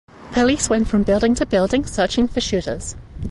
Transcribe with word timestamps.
Police 0.31 0.67
went 0.67 0.87
from 0.87 1.03
building 1.03 1.35
to 1.35 1.45
building 1.45 1.85
searching 1.85 2.27
for 2.27 2.41
shooters. 2.41 2.95